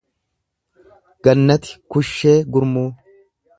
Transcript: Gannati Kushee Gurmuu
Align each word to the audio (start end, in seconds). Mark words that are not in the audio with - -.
Gannati 1.27 1.71
Kushee 1.91 2.37
Gurmuu 2.51 2.87